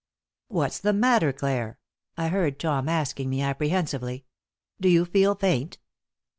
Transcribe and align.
"What's 0.47 0.79
the 0.79 0.93
matter, 0.93 1.31
Clare?" 1.31 1.77
I 2.17 2.29
heard 2.29 2.57
Tom 2.59 2.89
asking 2.89 3.29
me, 3.29 3.39
apprehensively. 3.43 4.25
"Do 4.79 4.89
you 4.89 5.05
feel 5.05 5.35
faint?" 5.35 5.77